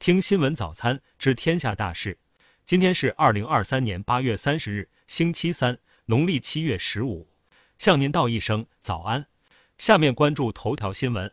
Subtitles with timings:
[0.00, 2.18] 听新闻早餐知天下大事。
[2.64, 5.76] 今天是二零二三年八月三十日，星期三，
[6.06, 7.28] 农历七月十五。
[7.76, 9.26] 向您道一声早安。
[9.76, 11.30] 下面关注头条新闻。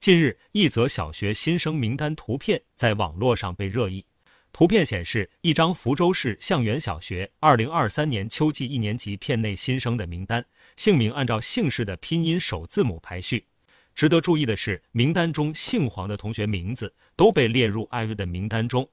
[0.00, 4.06] 近日，一则小学新生名单图片在网络上被热议。
[4.50, 10.42] 图片显示一张福州市向园小学二零二三年秋季一年级片内新生的名单，
[10.76, 13.44] 姓名按照姓氏的拼音首字母排序。
[13.96, 18.86] 值得注意的是，名单中姓黄的同学名字都被列入 i 的名单中。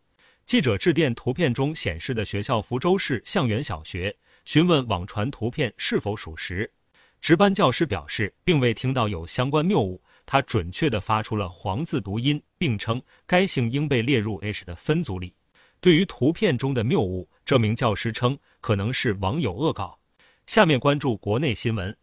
[0.45, 6.71] 记者致电图片中显示的学校福州市向源小学，询问网传图片是否属实。
[7.19, 15.35] 值班教师表示，并未听到有相关谬误，他准确地发出了黄字读音，并称该姓应被列入 H 的分组里。
[15.81, 19.99] 对于图片中的谬误，这名教师称可能是网友恶搞。
[20.47, 21.93] 下面关注国内新闻。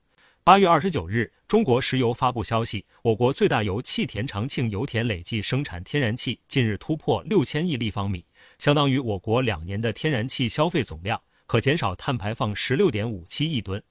[0.43, 8.25] 八月二十九日，中国石油发布消息，我国最大油气田长庆油田累计生产天然气近日突破六千亿立方米，
[8.59, 13.83] 相当于我国两年的天然气消费总量，可减少碳排放十六点五七亿吨。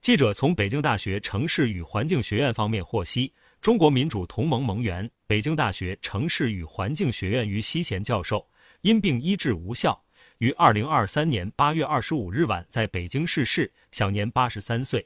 [0.00, 8.46] 记者从北京大学城市与环境学院方面获悉，中国民主同盟盟员、北京大学城市与环境学院于西贤教授。
[8.82, 10.00] 因病医治无效，
[10.38, 15.04] 于二零二三年八月二十五日晚在北京逝世，享年八十三岁。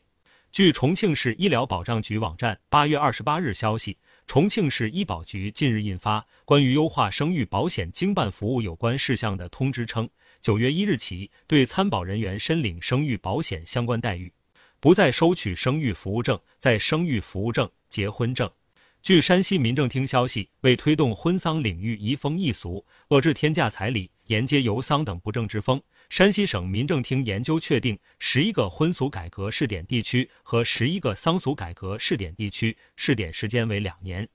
[0.53, 10.09] 据重庆市医疗保障局网站八月二十八日消息，重庆市医保局近日印发关于优化生育保险经办服务有关事项的通知称，
[10.41, 14.33] 九月一日起，对参保人员申领生育保险相关待遇，
[14.81, 18.51] 不再收取生育服务证、在生育服务证、结婚证。
[19.03, 34.28] 据山西民政厅消息，为推动婚丧领域移风易俗，遏制天价彩礼、沿街游丧等不正之风，山西省民政厅研究确定十一个婚俗改革试点地区和十一个丧俗改革试点地区，试点时间为两年。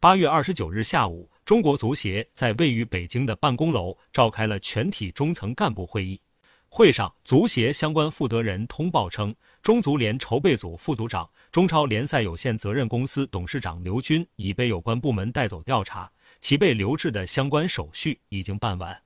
[0.00, 6.20] 八月二十九日下午，中国足协在位于北京的办公楼召开了全体中层干部会议。
[6.68, 16.10] 会上，足协相关负责人通报称，中足联筹备组副组长、中超联赛有限责任公司董事长刘军已被有关部门带走调查，
[16.40, 19.00] 其被留置的相关手续已经办完。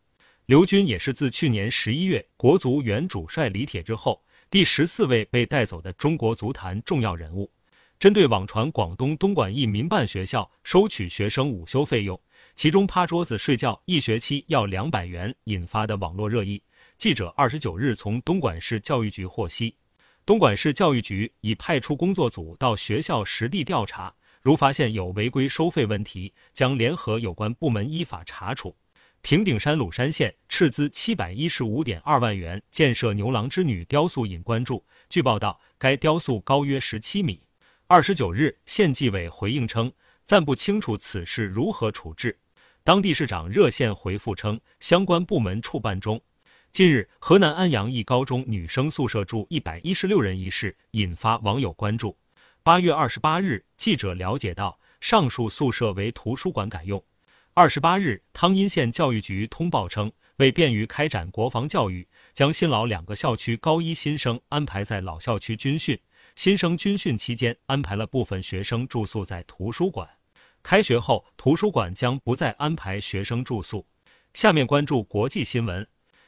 [0.47, 7.51] 刘军也是自去年十一月国足原主帅李铁之后，第十四位被带走的中国足坛重要人物。
[7.99, 12.21] 针对网传广东东莞一民办学校收取学生午休费用，
[12.55, 16.63] 其中趴桌子睡觉一学期要两百元引发的网络热议。
[16.99, 19.75] 记者二十九日从东莞市教育局获悉，
[20.27, 28.77] 东莞市教育局已派出工作组到学校实地调查，如发现有违规收费问题，将联合有关部门依法查处。
[29.25, 34.85] 平顶山鲁山县斥资七百一十五点二万元建设牛郎织女雕塑引关注。
[35.09, 37.41] 据报道，该雕塑高约十七米。
[37.87, 39.91] 二十九日，县纪委回应称，
[40.25, 42.39] 暂不清楚此事如何处置。
[42.83, 46.21] 当地市长热线回复称，相关部门处办中。
[46.71, 52.15] 近日，河南安阳一高中女生宿舍住一百一十六人一事引发网友关注。
[52.63, 57.03] 八月二十八日，记者了解到，上述宿舍为图书馆改用。
[57.57, 65.97] 二十八日，汤阴县教育局通报称，为便于开展国防教育，将新老两个校区高一新生安排在老校区军训。
[66.35, 70.09] 新生军训期间，安排了部分学生住宿在图书馆。
[70.65, 73.87] 开学后，图书馆将不再安排学生住宿。
[74.33, 75.87] 下面关注国际新闻。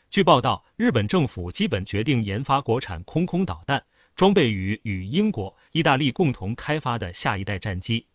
[0.09, 8.07] 据报道，日本政府基本决定研发国产空空导弹，装备于与英国、意大利共同开发的下一代战机。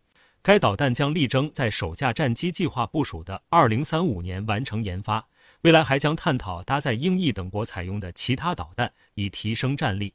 [0.44, 5.24] 该导弹将力争在首架战机计划部署的2035年完成研发，
[5.62, 10.12] 未来还将探讨搭载英意等国采用的其他导弹，以提升战力。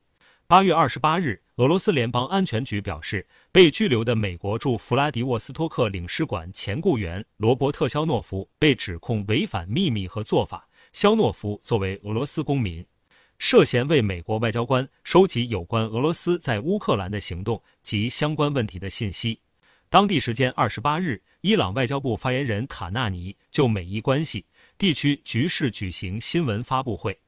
[0.48, 10.68] 八月二十八日，俄罗斯联邦安全局表示，被拘留的美国驻弗拉迪沃斯托克领事馆前雇员罗伯特·肖诺夫被指控违反秘密和做法。
[10.92, 12.84] 肖诺夫作为俄罗斯公民，
[13.38, 19.38] 涉嫌为美国外交官收集有关俄罗斯在乌克兰的行动及相关问题的信息。
[19.96, 24.44] 当地时间二十八日，伊朗外交部发言人卡纳尼就美伊关系、
[24.76, 27.18] 地区局势举行新闻发布会。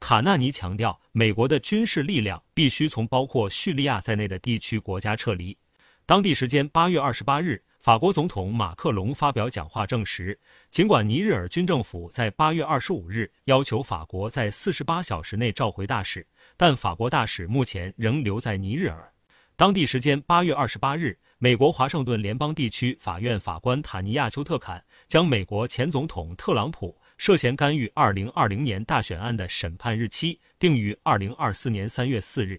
[0.00, 5.56] 卡纳尼强调，美国的军事力量必须从包括叙利亚在内的地区国家撤离。
[6.04, 7.62] 当地时间八月二十八日。
[7.78, 10.36] 法国总统马克龙发表讲话证实，
[10.72, 16.26] 尽管尼日尔军政府在八月二十五日要求法国在四十八小时内召回大使，
[16.56, 19.12] 但法国大使目前仍留在尼日尔。
[19.54, 32.58] 当地时间八月二十八日，美国华盛顿联邦地区法院法官塔尼亚·丘特坎将美国前总统特朗普涉嫌干预二零二零年大选案的审判日期定于二零二四年三月四日。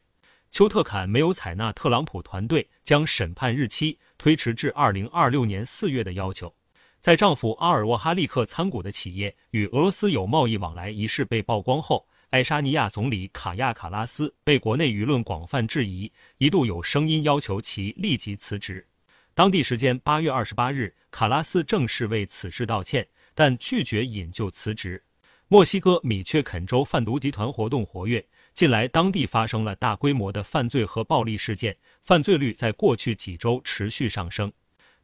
[0.52, 6.54] 丘特坎没有采纳特朗普团队将审判日期推迟至二零二六年四月的要求。
[7.00, 18.86] 在丈夫阿尔沃哈利克参股的企业与俄罗斯有贸易往来一事被曝光后，爱沙尼亚总理卡亚卡拉斯被国内舆论广泛质疑，一度有声音要求其立即辞职。
[19.34, 25.02] 当地时间八月二十八日，卡拉斯正式为此事道歉，但拒绝引咎辞职。
[25.48, 34.52] 墨西哥米却肯州贩毒集团活动活跃，近来当地发生了大规模的犯罪和暴力事件，犯罪率在过去几周持续上升。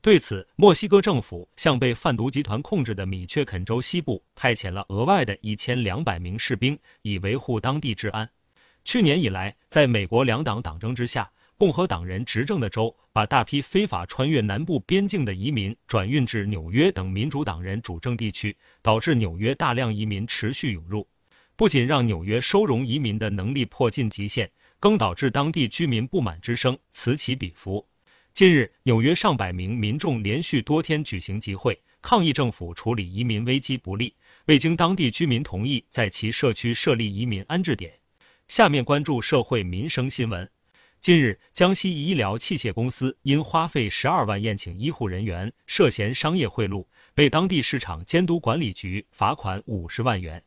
[0.03, 8.29] 对此，墨西哥政府向被贩毒集团控制的米却肯州西部派遣了额外的一千两百名士兵，以维护当地治安。
[8.83, 11.31] 去年以来，在美国两党党争之下。
[11.55, 21.07] 共和党人执政的州把大批非法穿越南部边境的移民转运至纽约等民主党人主政地区，导致纽约大量移民持续涌入，
[21.55, 24.51] 不仅让纽约收容移民的能力迫近极限，
[24.81, 27.87] 更导致当地居民不满之声此起彼伏。
[28.33, 34.15] 近日，纽约上百名民众连续多天举行集会，抗议政府处理移民危机不力，
[34.45, 37.93] 未经当地居民同意在其社区设立移民安置点。
[38.47, 40.49] 下面关注社会民生新闻。
[40.99, 46.83] 近日，江西医疗器械公司因花费十二万宴请医护人员，涉嫌商业贿赂，
[47.13, 50.43] 被当地市场监督管理局罚款五十万元。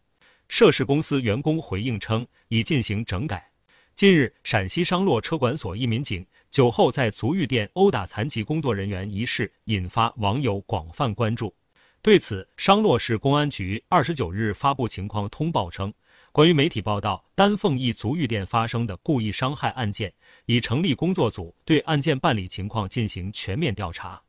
[0.49, 3.49] 涉事公司员工回应称，已进行整改。
[3.95, 11.55] 近日，陕西商洛车管所一民警酒后在足浴店殴打残疾工作人员一事，引发网友广泛关注。
[12.01, 15.93] 对此，商洛市公安局二十九日发布情况通报称。
[16.31, 20.13] 关于媒体报道丹凤一足浴店发生的故意伤害案件，
[20.45, 24.23] 已成立工作组对案件办理情况进行全面调查。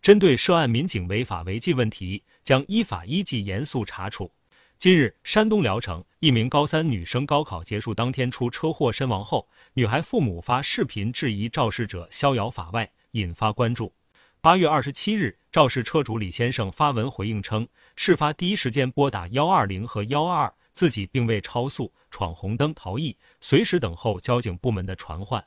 [0.00, 4.30] 针对涉案民警违法违纪问题，将依法依纪严肃查处。
[4.76, 13.94] 近日，山东聊城一名高三女生高考结束当天出车祸身亡后，女孩父母发视频质疑肇事者逍遥法外，引发关注。
[14.42, 17.66] 八月二十七日，肇事车主李先生发文回应称，
[17.96, 20.54] 事发第一时间拨打幺二零和幺二二。
[20.72, 25.42] 自己并未超速、闯红灯逃逸，随时等候交警部门的传唤。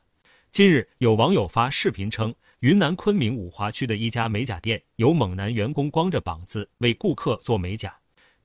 [0.50, 7.97] 近日，有网友发视频称，云南昆明五华区的一家美甲店有猛男员工光着膀子为顾客做美甲。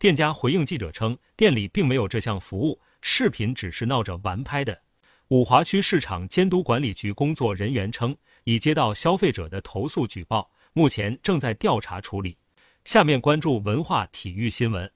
[0.04, 4.82] 店家回应记者称，店里并没有这项服务，视频只是闹着玩拍的。
[5.30, 8.14] 五华区市场监督管理局工作人员称，
[8.44, 12.38] 已接到消费者的投诉举报，目前正在调查处理。
[12.84, 14.92] 下面关注文化体育新闻。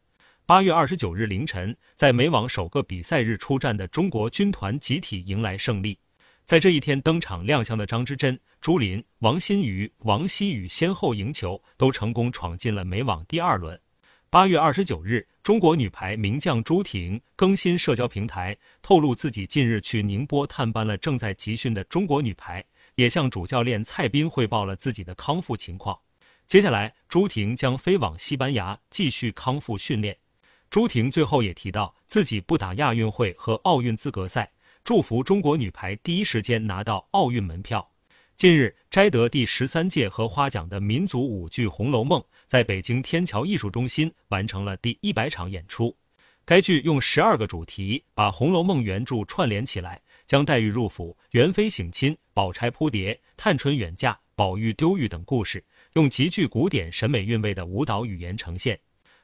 [0.45, 5.97] 八月二十九日凌晨，在美网首个比赛日出战的中国军团集体迎来胜利。
[6.43, 13.79] 在这一天登场亮相的张之臻、朱琳、王欣瑜、王希雨先后赢球，都成功闯进了美网第二轮。
[14.29, 22.61] 八月二十九日，中国女排名将朱婷更新社交平台，透露自己近日去宁波探班了正在集训的中国女排，
[22.95, 25.97] 也向主教练蔡斌汇报了自己的康复情况。
[26.45, 30.17] 接下来，朱婷将飞往西班牙继续康复训练。
[30.69, 34.51] 朱婷最后也提到自己不打亚运会和奥运资格赛，
[34.83, 37.89] 祝福中国女排第一时间拿到奥运门票。
[38.37, 45.97] 近日摘得第十三届荷花奖的民族舞剧《红楼梦》在北京天桥艺术中心完成了第一百场演出。
[46.45, 58.79] 该剧用十二个主题把《红楼梦》原著串联起来，将黛玉入府、元妃省亲、宝钗扑蝶、探春远嫁、宝玉丢玉等故事，用极具古典审美韵味的舞蹈语言呈现。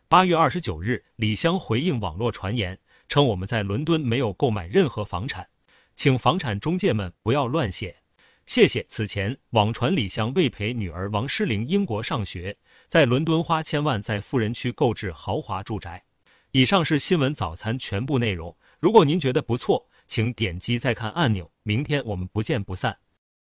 [0.08, 5.48] 八月二十九日，李湘回应网络传言称：“我们在伦敦没有购买任何房产，
[5.94, 7.98] 请房产中介们不要乱写，
[8.46, 12.56] 谢谢。”此前网传李湘为陪女儿王诗龄英国上学，
[12.88, 16.04] 在伦敦花千万在富人区购置豪华住宅。
[16.52, 18.56] 以上是新闻早餐全部内容。
[18.80, 21.52] 如果您觉得不错，请点击再看按钮。
[21.64, 22.98] 明天我们不见不散。